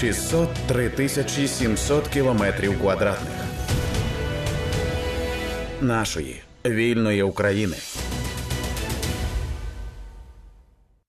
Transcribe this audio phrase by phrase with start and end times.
[0.00, 3.32] 603 тисячі 700 кілометрів квадратних
[5.80, 7.76] нашої вільної України.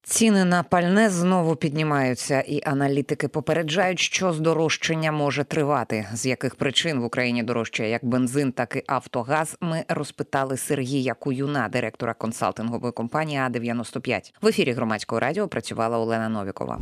[0.03, 6.07] Ціни на пальне знову піднімаються, і аналітики попереджають, що здорожчання може тривати.
[6.13, 9.57] З яких причин в Україні дорожчає як бензин, так і автогаз.
[9.61, 16.29] Ми розпитали Сергія Куюна, директора консалтингової компанії А 95 В ефірі громадського радіо працювала Олена
[16.29, 16.79] Новікова.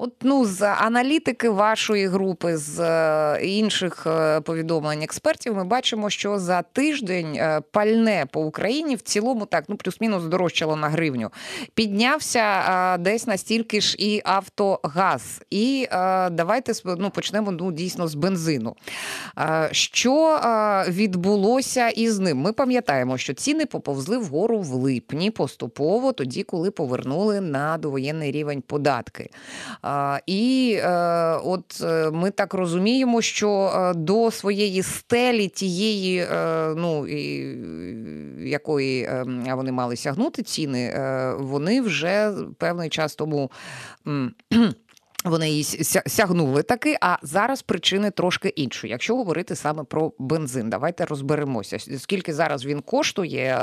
[0.00, 6.38] От ну з аналітики вашої групи, з е, інших е, повідомлень експертів, ми бачимо, що
[6.38, 11.30] за тиждень е, пальне по Україні в цілому так ну плюс-мінус здорожчало на гривню.
[11.74, 15.40] Піднявся десь настільки ж і автогаз.
[15.50, 15.88] І
[16.30, 18.76] давайте ну, почнемо ну, дійсно з бензину.
[19.70, 20.40] Що
[20.88, 22.38] відбулося із ним?
[22.38, 28.62] Ми пам'ятаємо, що ціни поповзли вгору в липні поступово, тоді коли повернули на довоєнний рівень
[28.66, 29.30] податки.
[30.26, 30.88] І е,
[31.44, 36.26] от е, ми так розуміємо, що е, до своєї стелі тієї,
[36.76, 37.06] ну
[38.38, 39.10] якої
[39.54, 40.94] вони мали сягнути ціни,
[41.38, 43.50] вони вже певний час тому.
[45.24, 45.64] Вони її
[46.06, 48.88] сягнули таки, а зараз причини трошки інші.
[48.88, 51.78] Якщо говорити саме про бензин, давайте розберемося.
[51.98, 53.58] Скільки зараз він коштує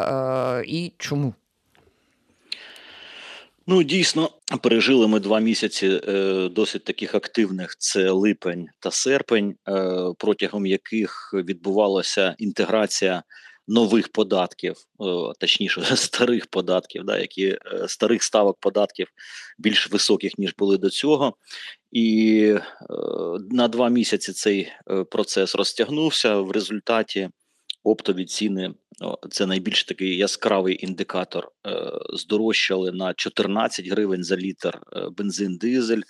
[0.66, 1.34] і чому?
[3.68, 4.30] Ну, дійсно,
[4.62, 11.32] пережили ми два місяці е, досить таких активних: це липень та серпень, е, протягом яких
[11.34, 13.24] відбувалася інтеграція
[13.68, 19.08] нових податків, е, точніше, старих податків, да, які е, старих ставок податків
[19.58, 21.34] більш високих ніж були до цього,
[21.92, 22.60] і е,
[23.52, 24.72] на два місяці цей
[25.12, 26.36] процес розтягнувся.
[26.36, 27.30] В результаті
[27.86, 28.74] оптові ціни
[29.30, 31.52] це найбільш такий яскравий індикатор.
[31.68, 36.02] Е, здорожчали на 14 гривень за літр е, бензин, дизель.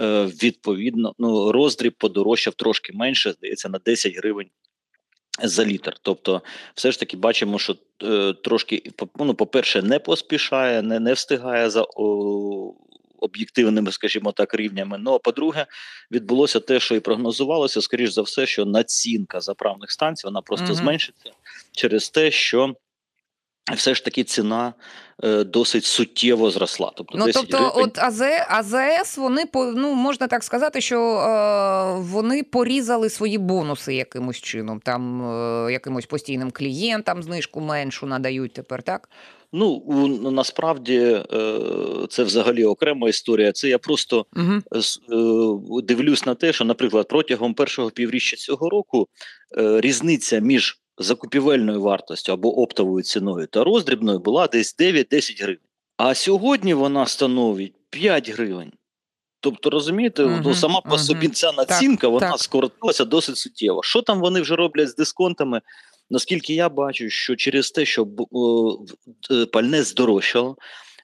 [0.00, 4.48] Е, відповідно, ну роздріб подорожчав трошки менше, здається, на 10 гривень
[5.42, 5.92] за літр.
[6.02, 6.42] Тобто,
[6.74, 7.76] все ж таки бачимо, що
[8.44, 8.82] трошки
[9.18, 12.74] ну, по-перше, не поспішає, не не встигає за о,
[13.18, 14.98] об'єктивними, скажімо так, рівнями.
[15.00, 15.66] Ну а по-друге,
[16.10, 20.74] відбулося те, що і прогнозувалося, скоріш за все, що націнка заправних станцій вона просто mm-hmm.
[20.74, 21.30] зменшиться
[21.72, 22.74] через те, що.
[23.74, 24.74] Все ж таки ціна
[25.24, 26.92] е, досить суттєво зросла.
[26.96, 27.72] Тобто, ну, тобто, гривень...
[27.74, 33.94] от АЗ, АЗС, вони по ну можна так сказати, що е, вони порізали свої бонуси
[33.94, 35.30] якимось чином, там
[35.66, 39.08] е, якимось постійним клієнтам знижку меншу надають тепер, так?
[39.52, 41.24] Ну насправді е,
[42.08, 43.52] це взагалі окрема історія.
[43.52, 45.82] Це я просто угу.
[45.82, 49.08] дивлюсь на те, що, наприклад, протягом першого півріччя цього року
[49.56, 55.60] різниця між закупівельною вартостю або оптовою ціною та роздрібною була десь 9-10 гривень.
[55.96, 58.72] А сьогодні вона становить 5 гривень.
[59.40, 60.98] Тобто, розумієте, uh-huh, ну, сама по uh-huh.
[60.98, 62.40] собі ця націнка так, вона так.
[62.40, 63.82] скоротилася досить суттєво.
[63.82, 65.60] Що там вони вже роблять з дисконтами?
[66.10, 68.08] Наскільки я бачу, що через те, що
[69.30, 70.56] е, пальне здорожчало,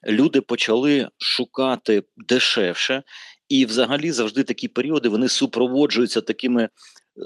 [0.07, 3.03] люди почали шукати дешевше,
[3.49, 6.69] і взагалі завжди такі періоди вони супроводжуються такими.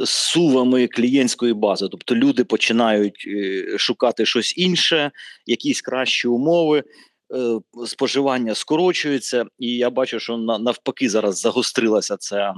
[0.02, 5.12] Е, сувами клієнтської бази, тобто люди починають е, шукати щось інше,
[5.46, 6.84] якісь кращі умови,
[7.86, 12.54] споживання скорочується, і я бачу, що навпаки зараз загострилася ця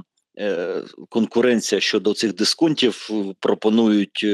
[1.08, 3.10] конкуренція щодо цих дисконтів.
[3.40, 4.26] Пропонують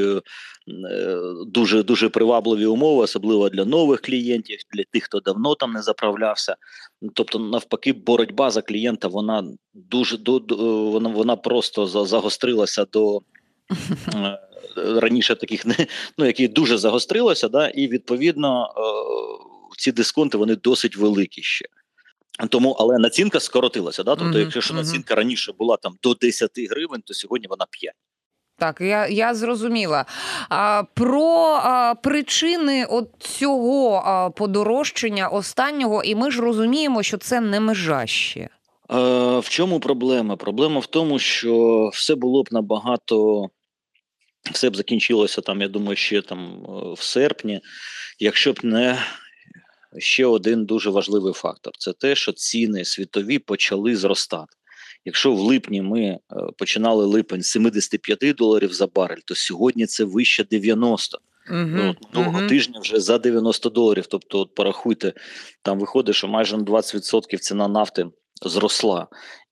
[1.47, 6.57] дуже дуже привабливі умови, особливо для нових клієнтів, для тих, хто давно там не заправлявся.
[7.15, 9.45] Тобто, навпаки, боротьба за клієнта вона
[9.75, 10.39] дуже до,
[10.91, 13.21] вона вона просто загострилася до.
[14.79, 15.87] Е, раніше таких не
[16.19, 18.81] ну які дуже загострилося, да, і відповідно е,
[19.79, 21.67] ці дисконти вони досить великі ще.
[22.49, 24.03] Тому, але націнка скоротилася.
[24.03, 24.17] Да?
[24.17, 24.55] Тобто, mm-hmm.
[24.55, 27.95] якщо націнка раніше була там до 10 гривень, то сьогодні вона 5.
[28.59, 30.05] Так, я я зрозуміла.
[30.49, 37.41] А, Про а, причини от цього а, подорожчання останнього, і ми ж розуміємо, що це
[37.41, 38.41] не межа ще.
[38.41, 38.49] Е,
[39.39, 40.37] В чому проблема?
[40.37, 43.49] Проблема в тому, що все було б набагато,
[44.53, 47.61] все б закінчилося там, я думаю, ще там е, в серпні,
[48.19, 48.99] якщо б не
[49.99, 54.53] ще один дуже важливий фактор: це те, що ціни світові почали зростати.
[55.07, 56.19] Якщо в липні ми е,
[56.59, 61.19] починали липень з 75 доларів за барель, то сьогодні це вище 90.
[61.53, 62.49] Uh-huh, ну, Того uh-huh.
[62.49, 64.07] тижня вже за 90 доларів.
[64.07, 65.13] Тобто, от порахуйте,
[65.63, 68.07] там виходить, що майже на 20% ціна нафти
[68.43, 69.07] зросла.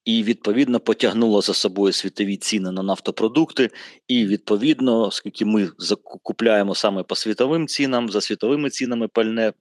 [0.04, 3.70] І відповідно потягнуло за собою світові ціни на нафтопродукти.
[4.08, 9.52] І відповідно, оскільки ми закупляємо саме по світовим цінам, за світовими цінами пальне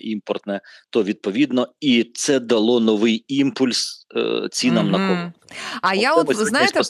[0.00, 0.60] імпортне,
[0.90, 4.92] то відповідно і це дало новий імпульс е, цінам Мгм.
[4.92, 5.32] на каву.
[5.82, 6.80] А я от знаєте,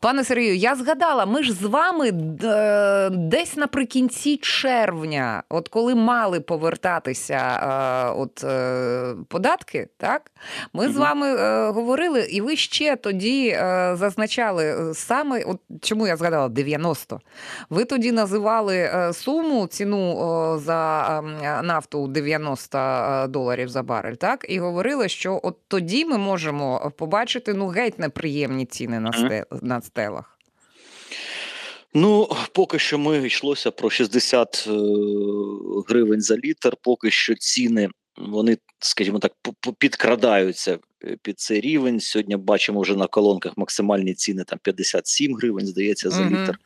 [0.00, 2.08] пане Сергію, я згадала, ми ж з вами
[2.44, 10.30] е, десь наприкінці червня, от коли мали повертатися е, от, е, податки, так
[10.72, 16.06] ми з вами е, говорили, і ви ще тоді е, зазначали е, саме, от чому
[16.06, 17.20] я згадала 90.
[17.70, 20.14] Ви тоді називали е, суму ціну
[20.64, 21.04] за
[21.42, 27.54] е, нафту 90 доларів за барель, так і говорили, що от тоді ми можемо побачити
[27.54, 30.38] ну геть неприємні ціни на сте, на стелах.
[31.94, 34.70] Ну, поки що ми йшлося про 60 е,
[35.88, 36.76] гривень за літр.
[36.82, 39.32] Поки що ціни вони, скажімо так,
[39.78, 42.00] підкрадаються е, під цей рівень.
[42.00, 46.42] Сьогодні бачимо вже на колонках максимальні ціни там 57 гривень, здається, за Мгм.
[46.42, 46.58] літр.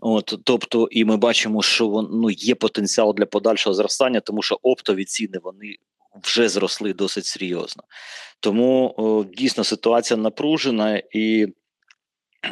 [0.00, 4.58] От, тобто, і ми бачимо, що вон, ну, є потенціал для подальшого зростання, тому що
[4.62, 5.76] оптові ціни вони
[6.22, 7.82] вже зросли досить серйозно.
[8.40, 11.46] Тому о, дійсно ситуація напружена і.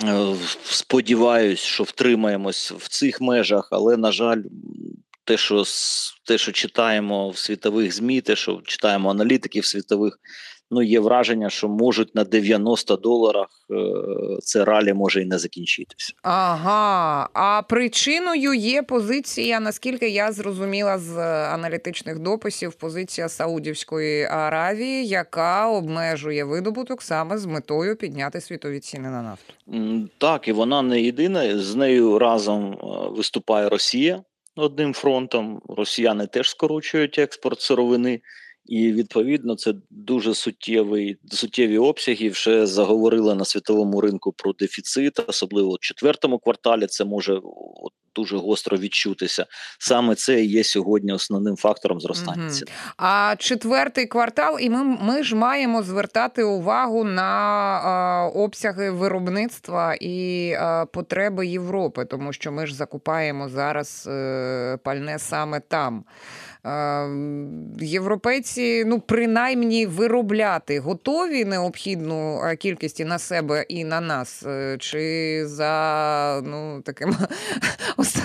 [0.05, 0.35] Е,
[0.65, 4.43] Сподіваюсь, що втримаємось в цих межах, але на жаль,
[5.25, 5.65] те, що
[6.25, 10.19] те, що читаємо в світових змі, те, що читаємо аналітиків світових,
[10.70, 13.75] ну є враження, що можуть на 90 доларах е,
[14.41, 16.12] це ралі може і не закінчитися.
[16.23, 17.29] Ага.
[17.32, 21.19] А причиною є позиція, наскільки я зрозуміла з
[21.55, 29.23] аналітичних дописів, позиція Саудівської Аравії, яка обмежує видобуток саме з метою підняти світові ціни на
[29.23, 29.53] нафту.
[30.19, 31.59] Так, і вона не єдина.
[31.59, 32.79] З нею разом е,
[33.17, 34.23] виступає Росія
[34.59, 35.61] одним фронтом.
[35.69, 38.21] Росіяни теж скорочують експорт сировини,
[38.69, 42.29] і відповідно це дуже суттєвий суттєві обсяги.
[42.29, 46.87] Вже заговорили на світовому ринку про дефіцит, особливо в четвертому кварталі.
[46.87, 47.41] Це може
[48.19, 49.47] дуже гостро відчутися.
[49.79, 52.69] Саме це і є сьогодні основним фактором зростання цін.
[52.97, 57.31] А четвертий квартал, і ми, ми ж маємо звертати увагу на
[57.79, 65.19] е, обсяги виробництва і е, потреби Європи, тому що ми ж закупаємо зараз е, пальне
[65.19, 66.05] саме там.
[66.67, 67.09] Е,
[67.81, 74.76] Європейці, ну принаймні, виробляти готові необхідну е, кількість і на себе і на нас, Е,
[74.81, 77.17] чи за ну таким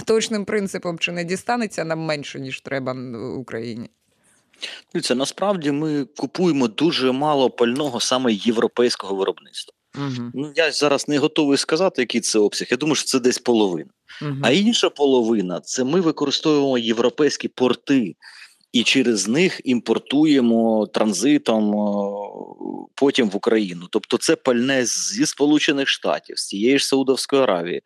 [0.04, 3.90] остаточним принципом, чи не дістанеться нам менше ніж треба м, Україні?
[4.94, 9.74] Дивіться, насправді ми купуємо дуже мало пального саме європейського виробництва.
[9.96, 10.32] Угу.
[10.34, 12.68] Ну я зараз не готовий сказати, який це обсяг.
[12.72, 13.90] Я думаю, що це десь половина.
[14.22, 14.36] Угу.
[14.42, 18.16] А інша половина це ми використовуємо європейські порти.
[18.72, 21.76] І через них імпортуємо транзитом
[22.96, 23.88] потім в Україну.
[23.90, 27.82] Тобто, це пальне зі Сполучених Штатів, з цієї ж Саудовської Аравії.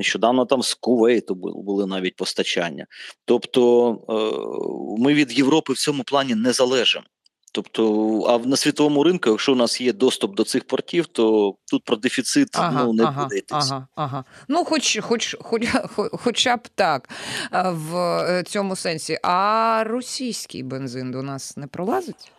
[0.00, 2.86] Нещодавно там з Кувейту були, навіть постачання.
[3.24, 7.04] Тобто, е, ми від Європи в цьому плані не залежимо.
[7.52, 11.84] Тобто, а на світовому ринку, якщо у нас є доступ до цих портів, то тут
[11.84, 13.74] про дефіцит Ага, ну, не ага, буде йтися.
[13.74, 14.24] ага, ага.
[14.48, 15.68] Ну, хоч, хоч, хоч,
[16.12, 17.08] хоча б так
[17.52, 19.18] е, в е, цьому сенсі.
[19.22, 22.32] А російський бензин до нас не пролазить?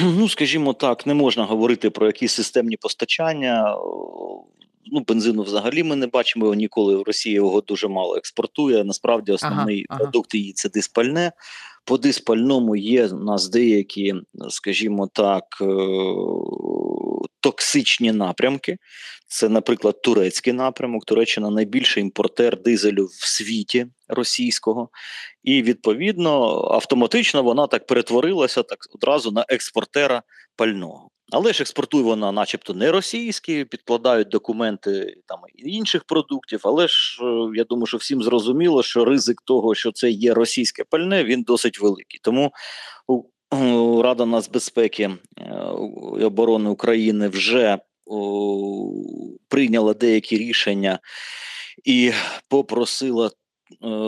[0.00, 3.76] Ну, скажімо так, не можна говорити про якісь системні постачання.
[4.86, 7.02] Ну, бензину взагалі ми не бачимо його ніколи.
[7.02, 8.84] Росія його дуже мало експортує.
[8.84, 9.98] Насправді, основний ага.
[9.98, 11.32] продукт її це диспальне.
[11.84, 14.14] По диспальному є у нас деякі,
[14.48, 15.66] скажімо так, е,
[17.40, 18.78] токсичні напрямки.
[19.28, 21.04] Це, наприклад, турецький напрямок.
[21.04, 24.88] Туреччина найбільший імпортер дизелю в світі російського,
[25.42, 26.30] і відповідно
[26.70, 30.22] автоматично вона так перетворилася так одразу на експортера
[30.56, 31.10] пального.
[31.32, 36.60] Але ж експортує вона, начебто, не російські, підкладають документи там інших продуктів.
[36.62, 40.84] Але ж е, я думаю, що всім зрозуміло, що ризик того, що це є російське
[40.84, 42.20] пальне, він досить великий.
[42.22, 42.52] Тому
[44.02, 45.18] Рада нацбезпеки е,
[46.20, 47.78] і оборони України вже
[49.48, 50.98] прийняла деякі рішення
[51.84, 52.12] і
[52.48, 53.30] попросила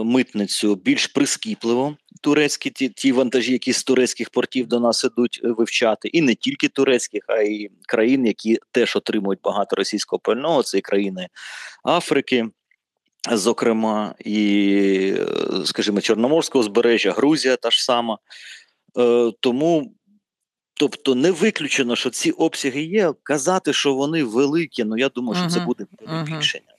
[0.05, 5.49] митницю більш прискіпливо турецькі ті, ті вантажі, які з турецьких портів до нас ідуть е,
[5.49, 10.63] вивчати, і не тільки турецьких, а й країн, які теж отримують багато російського пального.
[10.63, 11.29] Це і країни
[11.85, 12.47] Африки.
[13.33, 15.27] Зокрема, і, е,
[15.65, 18.19] скажімо, Чорноморського узбережжя, Грузія та ж сама.
[18.99, 19.95] Е, тому,
[20.75, 23.13] тобто, не виключено, що ці обсяги є.
[23.23, 26.76] Казати, що вони великі, ну я думаю, що це буде перебільшення.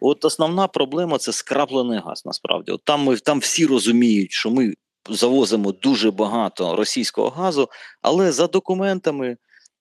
[0.00, 2.22] От основна проблема це скраплений газ.
[2.26, 4.74] Насправді, от там ми там всі розуміють, що ми
[5.10, 7.68] завозимо дуже багато російського газу,
[8.02, 9.36] але за документами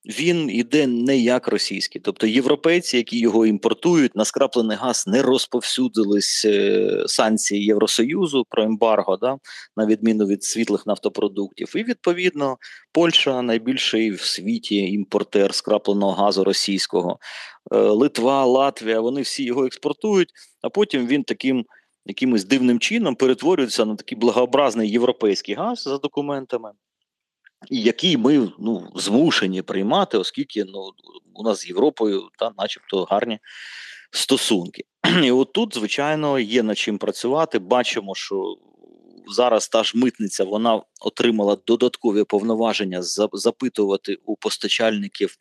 [0.06, 2.02] він іде не як російський.
[2.02, 9.18] Тобто європейці, які його імпортують, на скраплений газ не розповсюдились е, санкції Євросоюзу про ембарго,
[9.18, 9.38] да,
[9.78, 11.74] на відміну від світлих нафтопродуктів.
[11.76, 12.58] І відповідно
[12.92, 17.20] Польща найбільший в світі імпортер скрапленого газу російського,
[17.72, 19.00] е, Литва, Латвія.
[19.00, 20.30] Вони всі його експортують,
[20.62, 21.66] а потім він таким.
[22.08, 26.72] Якимось дивним чином перетворюється на такий благообразний європейський газ за документами,
[27.70, 30.92] який ми ну, змушені приймати, оскільки ну,
[31.34, 33.40] у нас з Європою та, начебто, гарні
[34.12, 34.84] стосунки.
[35.24, 37.60] І отут, звичайно, є над чим працювати.
[37.60, 38.56] Бачимо, що
[39.28, 43.00] зараз та ж митниця вона отримала додаткові повноваження
[43.34, 45.38] запитувати у постачальників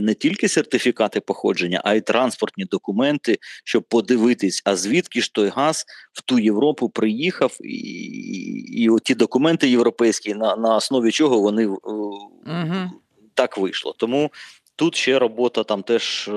[0.00, 5.84] не тільки сертифікати походження, а й транспортні документи, щоб подивитись, а звідки ж той газ
[6.12, 11.66] в ту Європу приїхав, і і, і ті документи європейські, на на основі чого вони
[11.66, 12.90] угу.
[13.34, 13.94] так вийшло.
[13.98, 14.30] Тому
[14.76, 16.32] тут ще робота там теж е,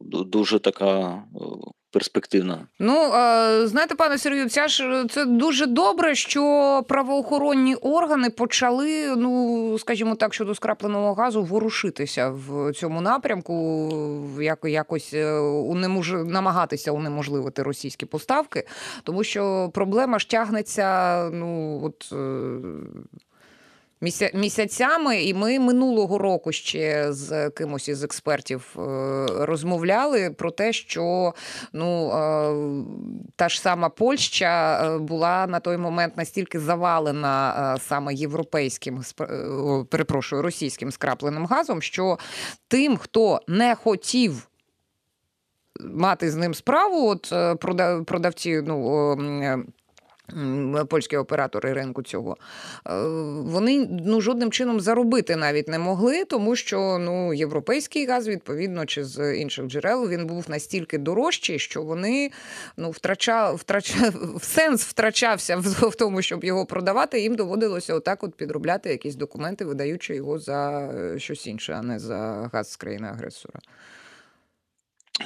[0.00, 1.22] дуже така
[1.94, 2.66] перспективна.
[2.78, 3.10] Ну
[3.66, 10.34] знаєте, пане Сергію, ця ж це дуже добре, що правоохоронні органи почали, ну скажімо так,
[10.34, 13.54] щодо скрапленого газу ворушитися в цьому напрямку,
[14.40, 16.12] як якось е, унемож...
[16.12, 18.66] намагатися унеможливити російські поставки,
[19.02, 21.18] тому що проблема ж тягнеться.
[21.32, 22.12] Ну от
[24.06, 28.80] е, місяцями, і ми минулого року ще з кимось із експертів е,
[29.30, 31.34] розмовляли про те, що
[31.72, 32.84] ну е,
[33.36, 39.02] та ж сама Польща е, була на той момент настільки завалена саме європейським
[39.90, 42.18] перепрошую російським скрапленим газом, що
[42.68, 44.48] тим, хто не хотів.
[45.80, 47.32] Мати з ним справу, от
[48.06, 49.16] продавці, ну
[50.88, 52.36] Польські оператори ринку цього
[52.86, 53.02] е,
[53.42, 59.04] вони ну жодним чином заробити навіть не могли, тому що ну європейський газ, відповідно, чи
[59.04, 62.30] з інших джерел він був настільки дорожчий, що вони
[62.76, 67.20] ну втрачав втрачав сенс втрачався в тому, щоб його продавати.
[67.20, 71.98] Їм доводилося отак, от підробляти якісь документи, видаючи його за е, щось інше, а не
[71.98, 73.60] за газ з країни агресора.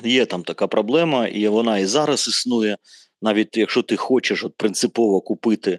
[0.04, 2.76] Є там така проблема, і вона і зараз існує
[3.22, 5.78] навіть якщо ти хочеш от принципово купити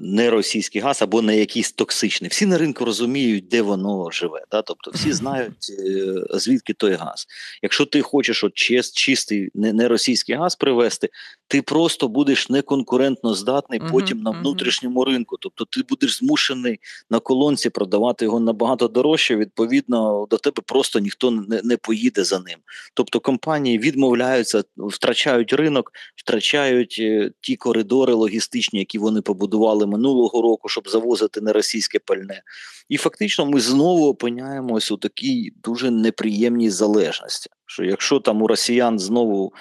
[0.00, 2.30] не російський газ або не якийсь токсичний.
[2.30, 4.44] Всі на ринку розуміють, де воно живе.
[4.50, 4.62] Да?
[4.62, 7.26] Тобто всі знають, е, звідки той газ.
[7.62, 11.08] Якщо ти хочеш от чист, чистий не, російський газ привезти,
[11.48, 15.12] ти просто будеш неконкурентно здатний uh-huh, потім на внутрішньому uh-huh.
[15.12, 15.36] ринку.
[15.40, 16.78] Тобто ти будеш змушений
[17.10, 19.36] на колонці продавати його набагато дорожче.
[19.36, 22.58] Відповідно, до тебе просто ніхто не, не поїде за ним.
[22.94, 30.42] Тобто компанії відмовляються, втрачають ринок, втрачають е, ті коридори логістичні, які вони побудували будували минулого
[30.42, 32.42] року, щоб завозити не російське пальне.
[32.88, 37.50] І фактично ми знову опиняємось у такій дуже неприємній залежності.
[37.66, 39.52] Що якщо там у росіян знову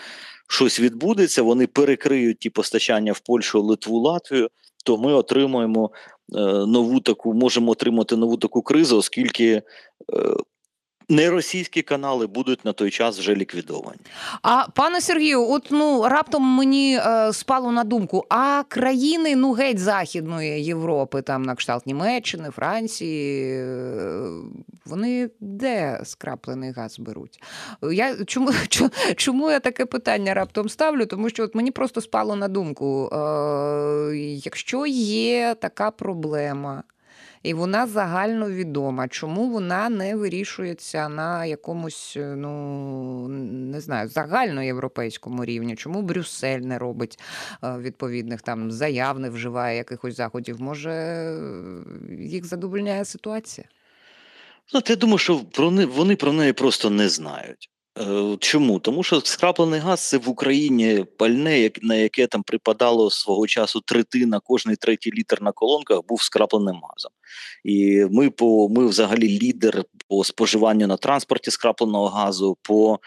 [0.49, 4.49] щось відбудеться, вони перекриють ті постачання в Польщу, Литву, Латвію,
[4.85, 5.91] то ми отримуємо
[6.35, 9.61] е, нову таку, можемо отримати нову таку кризу, оскільки е,
[11.11, 13.99] Неросійські канали будуть на той час вже ліквідовані.
[14.41, 19.79] А пане Сергію, от ну раптом мені е, спало на думку: а країни ну геть
[19.79, 24.29] Західної Європи, там на кшталт Німеччини, Франції, е,
[24.85, 27.43] вони де скраплений газ беруть?
[27.91, 28.51] Я чому
[29.15, 31.05] чому я таке питання раптом ставлю?
[31.05, 36.83] Тому що от мені просто спало на думку: е, якщо є така проблема
[37.43, 39.07] і вона загальновідома.
[39.07, 45.75] Чому вона не вирішується на якомусь, е, ну не знаю, загальноєвропейському рівні?
[45.75, 47.19] Чому Брюссель не робить
[47.63, 50.61] е, відповідних там заяв, не вживає якихось заходів?
[50.61, 50.91] Може
[52.19, 53.67] їх задовольняє ситуація?
[54.73, 57.69] Ну, я думаю, що про вони про неї просто не знають.
[57.99, 58.79] Е, чому?
[58.79, 64.39] Тому що скраплений газ це в Україні пальне, на яке там припадало свого часу третина,
[64.39, 67.11] кожний третій літр на колонках був скрапленим газом.
[67.63, 72.57] І ми по ми взагалі лідер по споживанню на транспорті скрапленого газу.
[72.61, 72.99] по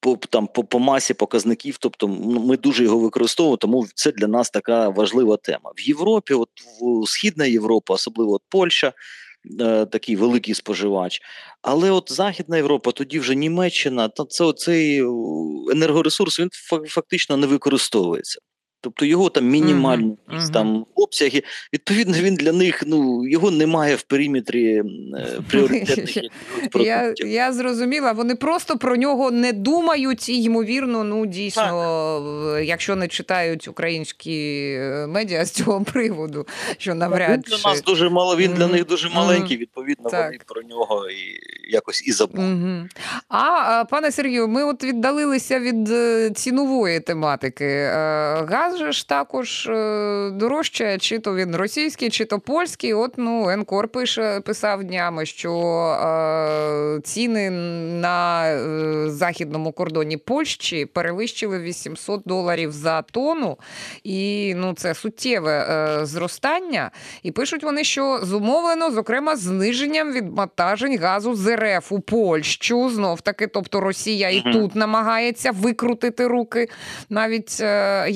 [0.00, 4.50] по там по, по масі показників, тобто ми дуже його використовуємо, тому це для нас
[4.50, 6.34] така важлива тема в Європі.
[6.34, 6.48] От
[6.80, 8.92] в Східна Європа, особливо от Польща,
[9.60, 11.20] Е, такий великий споживач.
[11.62, 14.98] Але от Західна Європа, тоді вже Німеччина, то це оцей
[15.72, 16.48] енергоресурс він
[16.88, 18.40] фактично не використовується.
[18.84, 20.52] Тобто його там мінімальні uh-huh.
[20.52, 21.42] там обсяги.
[21.72, 24.84] Відповідно, він для них ну його немає в периметрі е,
[25.50, 26.16] пріоритетних
[26.74, 28.12] Я я зрозуміла.
[28.12, 32.64] Вони просто про нього не думають і ймовірно, ну дійсно, так.
[32.64, 36.46] якщо не читають українські е, медіа з цього приводу,
[36.78, 38.36] що навряд він для нас дуже мало.
[38.36, 38.54] Він mm-hmm.
[38.54, 39.56] для них дуже маленький.
[39.56, 40.24] Відповідно, так.
[40.24, 41.38] вони про нього і
[41.72, 42.44] якось і забули.
[42.44, 42.86] Mm-hmm.
[43.28, 47.64] А пане Сергію, ми от віддалилися від е, цінової тематики.
[48.74, 52.94] Газ же ж також е, дорожче, чи то він російський, чи то польський.
[52.94, 57.50] От ну Енкор пише писав днями, що е, ціни
[58.00, 63.58] на е, західному кордоні Польщі перевищили 800 доларів за тонну,
[64.04, 66.90] і ну це суттєве е, зростання.
[67.22, 72.90] І пишуть вони, що зумовлено зокрема зниженням відвантажень газу з РФ у Польщу.
[72.90, 76.68] Знов таки, тобто Росія і тут намагається викрутити руки
[77.08, 78.06] навіть е,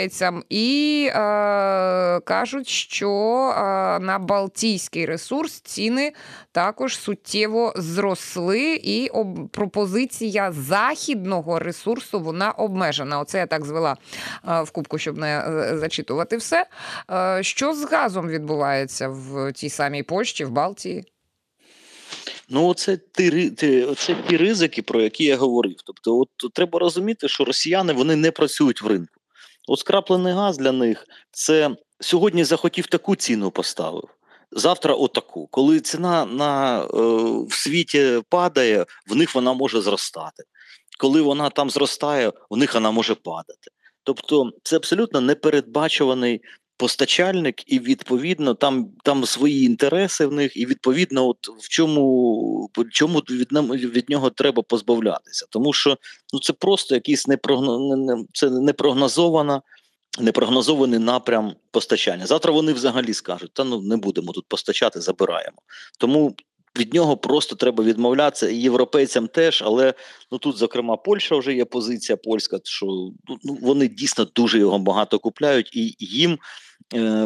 [0.00, 3.60] європейцям, і е, кажуть, що е,
[3.98, 6.12] на Балтійський ресурс ціни
[6.52, 13.20] також суттєво зросли, і об, пропозиція західного ресурсу вона обмежена.
[13.20, 13.96] Оце я так звела
[14.48, 16.66] е, в кубку, щоб не е, зачитувати все.
[17.10, 21.04] Е, що з газом відбувається в тій самій Польщі, в Балтії?
[22.48, 23.50] Ну, це ті,
[23.96, 25.76] це ті ризики, про які я говорив.
[25.84, 29.19] Тобто, от треба розуміти, що росіяни вони не працюють в ринку.
[29.68, 34.08] От скраплений газ для них це сьогодні захотів таку ціну поставив.
[34.52, 35.48] Завтра отаку.
[35.50, 36.86] Коли ціна на, е,
[37.48, 40.42] в світі падає, в них вона може зростати.
[40.98, 43.70] Коли вона там зростає, в них вона може падати.
[44.02, 46.40] Тобто це абсолютно непередбачуваний
[46.80, 53.18] постачальник, і відповідно там там свої інтереси в них, і відповідно, от в чому чому
[53.18, 53.52] від
[53.84, 55.98] від нього треба позбавлятися, тому що
[56.32, 59.62] ну це просто якийсь непрогно, це непрогнозована.
[60.20, 62.26] Непрогнозований напрям постачання.
[62.26, 65.58] Завтра вони взагалі скажуть, та ну не будемо тут постачати, забираємо.
[65.98, 66.34] Тому
[66.78, 69.94] від нього просто треба відмовлятися і європейцям теж, але
[70.32, 72.86] ну тут, зокрема, Польща вже є позиція польська, що
[73.44, 76.38] ну вони дійсно дуже його багато купляють, і їм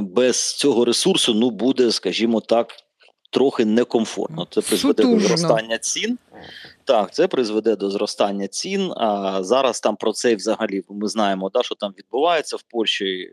[0.00, 2.72] без цього ресурсу ну буде, скажімо так,
[3.30, 4.46] трохи некомфортно.
[4.50, 5.28] Це призведе Сутужно.
[5.28, 6.18] до зростання цін.
[6.84, 8.92] Так, це призведе до зростання цін.
[8.96, 13.30] А зараз там про це взагалі ми знаємо, да, що там відбувається в Польщі.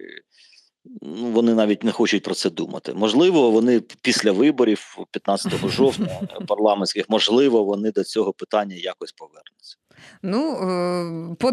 [1.01, 2.93] Ну, вони навіть не хочуть про це думати.
[2.95, 9.77] Можливо, вони після виборів 15 жовтня парламентських, можливо, вони до цього питання якось повернуться.
[10.23, 10.55] Ну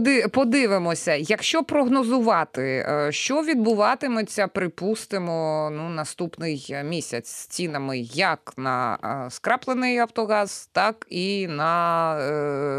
[0.06, 8.98] е, подивимося, якщо прогнозувати, е, що відбуватиметься, припустимо, ну наступний місяць з цінами як на
[9.26, 12.14] е, скраплений Автогаз, так і на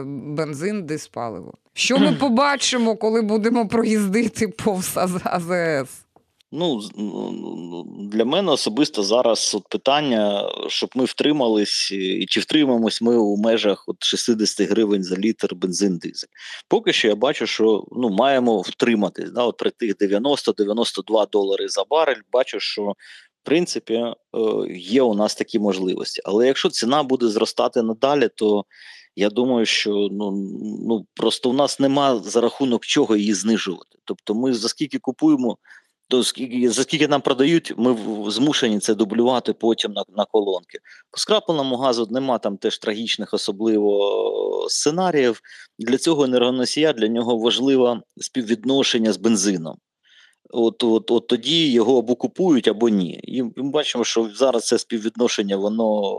[0.06, 1.54] бензин, диспаливо.
[1.74, 6.09] Що ми побачимо, коли будемо проїздити повз АЗС?
[6.52, 13.02] Ну, ну, ну, для мене особисто зараз от питання, щоб ми втримались, і чи втримаємось
[13.02, 16.28] ми у межах от 60 гривень за літр бензин дизель.
[16.68, 19.32] Поки що я бачу, що ну маємо втриматись.
[19.32, 22.84] Да, от При тих 90-92 долари за барель, бачу, що
[23.42, 24.16] в принципі е,
[24.76, 26.22] є у нас такі можливості.
[26.26, 28.66] Але якщо ціна буде зростати надалі, то
[29.16, 30.32] я думаю, що ну
[30.88, 33.98] ну просто у нас нема за рахунок чого її знижувати.
[34.06, 35.58] Тобто, ми за скільки купуємо
[36.10, 37.98] то скільки за скільки нам продають, ми
[38.32, 40.80] змушені це дублювати потім на на колонки.
[41.12, 45.42] По скрапленому газу нема там теж трагічних, особливо сценаріїв.
[45.80, 49.78] Для цього енергоносія для нього важливе співвідношення з бензином.
[50.50, 53.20] От от, от тоді його або купують, або ні.
[53.24, 56.18] І ми бачимо, що зараз це співвідношення воно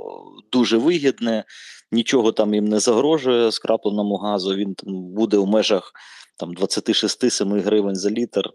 [0.53, 1.44] дуже вигідне,
[1.92, 4.55] нічого там їм не загрожує скрапленому газу.
[4.55, 5.92] Він там буде у межах
[6.38, 8.50] там 26-7 гривень за літр.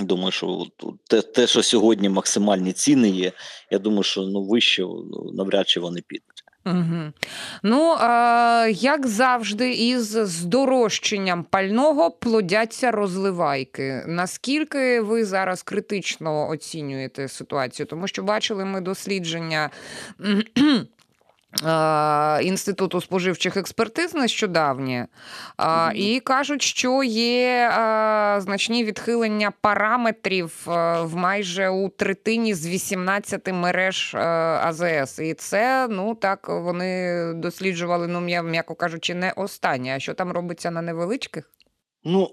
[0.00, 0.66] Думаю, що
[1.08, 3.32] те, те, що сьогодні максимальні ціни є,
[3.70, 6.44] я думаю, що ну вище ну, навряд чи вони підуть.
[6.66, 7.12] Угу.
[7.62, 14.04] Ну, а, як завжди, із здорожчанням пального плодяться розливайки.
[14.06, 17.86] Наскільки ви зараз критично оцінюєте ситуацію?
[17.86, 19.70] Тому що бачили ми дослідження.
[22.42, 25.04] Інституту споживчих експертиз нещодавні
[25.58, 25.92] mm-hmm.
[25.92, 27.70] і кажуть, що є
[28.38, 30.62] значні відхилення параметрів
[31.00, 35.18] в майже у третині з 18 мереж АЗС.
[35.18, 39.96] І це ну так вони досліджували, ну м'яко кажучи, не останнє.
[39.96, 41.50] А що там робиться на невеличких?
[42.04, 42.30] Ну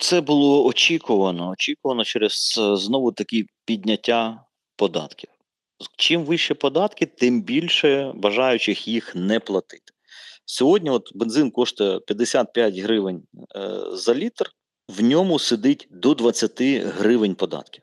[0.00, 1.48] це було очікувано.
[1.48, 4.40] Очікувано через знову такі підняття
[4.76, 5.30] податків
[5.96, 9.92] чим вище податки, тим більше бажаючих їх не платити.
[10.46, 13.22] Сьогодні от бензин коштує 55 гривень
[13.56, 14.50] е, за літр.
[14.88, 16.60] в ньому сидить до 20
[16.98, 17.82] гривень податків.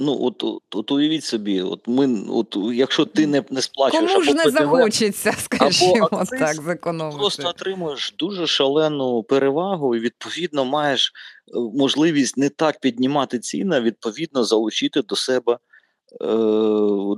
[0.00, 4.24] Ну, от, от, от уявіть собі, от ми, от, якщо ти не, не сплачуєш Кому
[4.24, 7.18] ж або не ПДВ, захочеться, скажімо акциз, так, зекономити.
[7.18, 11.12] просто отримуєш дуже шалену перевагу, і відповідно маєш
[11.48, 15.58] е, можливість не так піднімати ціни, а відповідно залучити до себе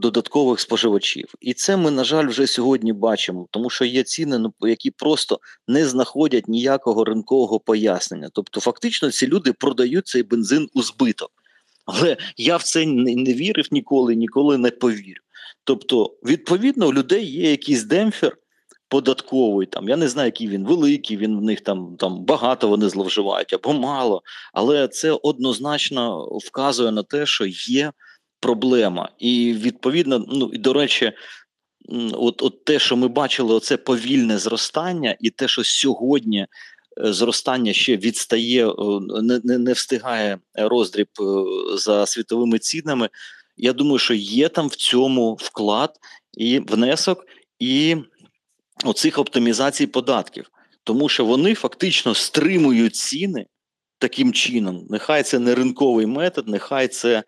[0.00, 1.34] додаткових споживачів.
[1.40, 5.40] І це ми, на жаль, вже сьогодні бачимо, тому що є ціни, ну, які просто
[5.68, 8.28] не знаходять ніякого ринкового пояснення.
[8.32, 11.30] Тобто, фактично, ці люди продають цей бензин у збиток.
[11.84, 15.20] Але я в це не вірив ніколи, ніколи не повірю.
[15.64, 18.36] Тобто, відповідно, у людей є якийсь демпфер
[18.88, 19.66] податковий.
[19.66, 21.16] Там я не знаю, який він великий.
[21.16, 24.22] Він в них там там багато вони зловживають або мало.
[24.52, 27.92] Але це однозначно вказує на те, що є
[28.40, 31.12] проблема, і відповідно, ну і до речі.
[32.12, 37.72] От, от те, що ми бачили, оце повільне зростання, і те, що сьогодні е, зростання
[37.72, 38.72] ще відстає,
[39.22, 41.44] не не, не встигає роздріб е,
[41.76, 43.08] за світовими цінами.
[43.56, 45.90] Я думаю, що є там в цьому вклад
[46.36, 47.24] і внесок,
[47.58, 47.96] і
[48.84, 50.50] оцих оптимізацій податків,
[50.84, 53.46] тому що вони фактично стримують ціни
[53.98, 54.86] таким чином.
[54.90, 57.22] Нехай це не ринковий метод, нехай це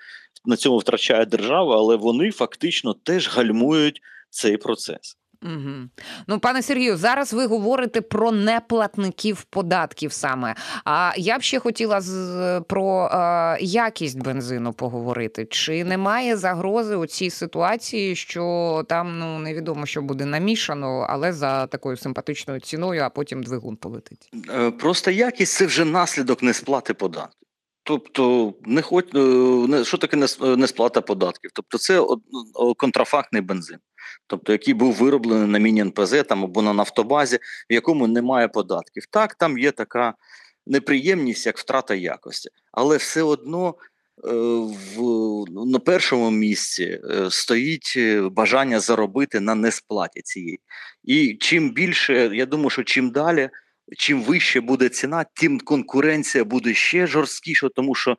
[0.45, 5.19] на цьому втрачає держава, але вони фактично теж гальмують цей процес.
[5.43, 5.89] Угу.
[6.27, 10.55] Ну, пане Сергію, зараз ви говорите про неплатників податків саме.
[10.85, 15.47] А я б ще хотіла з про е, якість бензину поговорити.
[15.47, 21.67] Чи немає загрози у цій ситуації, що там ну невідомо, що буде намішано, але за
[21.67, 24.31] такою симпатичною ціною, а потім двигун полетить?
[24.51, 27.48] Е, просто якість це вже наслідок несплати податків.
[27.89, 29.05] Тобто, не хоч
[29.69, 30.17] не що таке
[30.57, 31.51] несплата податків?
[31.55, 32.07] Тобто, це
[32.77, 33.79] контрафактний бензин,
[34.27, 37.39] тобто який був вироблений на міні-НПЗ там або на нафтобазі,
[37.71, 39.07] в якому немає податків.
[39.11, 40.15] Так, там є така
[40.67, 44.31] неприємність, як втрата якості, але все одно е,
[44.97, 45.01] в
[45.67, 50.61] на першому місці е, стоїть е, бажання заробити на несплаті цієї.
[51.05, 53.51] І чим більше, я думаю, що чим далі
[53.97, 58.17] чим вище буде ціна, тим конкуренція буде ще жорсткіша, тому що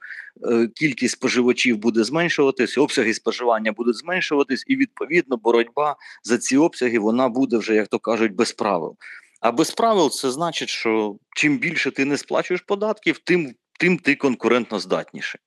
[0.51, 6.99] е, кількість споживачів буде зменшуватись, обсяги споживання будуть зменшуватись, і відповідно боротьба за ці обсяги
[6.99, 8.95] вона буде вже, як то кажуть, без правил.
[9.41, 14.15] А без правил це значить, що чим більше ти не сплачуєш податків, тим тим ти
[14.15, 15.41] конкурентно здатніший.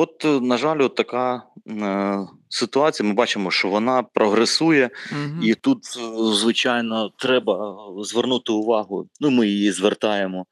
[0.00, 3.08] От, е, на жаль, от така е, ситуація.
[3.08, 5.42] Ми бачимо, що вона прогресує, угу.
[5.42, 6.00] і тут, е,
[6.34, 9.08] звичайно, треба звернути увагу.
[9.20, 10.46] Ну, ми її звертаємо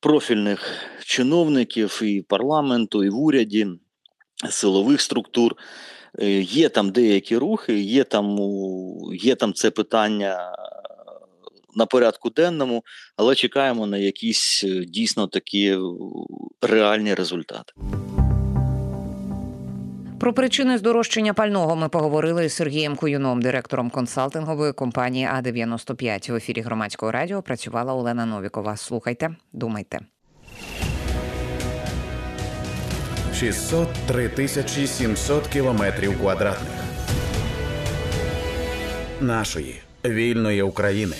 [0.00, 0.72] профільних
[1.04, 3.66] чиновників і парламенту, і в уряді,
[4.50, 5.54] силових структур.
[6.18, 8.38] Е, є там деякі рухи, є там,
[9.12, 10.52] є там це питання.
[11.74, 12.84] На порядку денному,
[13.16, 15.78] але чекаємо на якісь дійсно такі
[16.62, 17.72] реальні результати.
[20.20, 26.34] Про причини здорожчання пального ми поговорили з Сергієм Куюном, директором консалтингової компанії А 95 В
[26.34, 28.76] ефірі громадського радіо працювала Олена Новікова.
[28.76, 30.00] Слухайте, думайте.
[33.34, 36.70] 603 тисячі 700 кілометрів квадратних
[39.20, 41.16] нашої вільної України.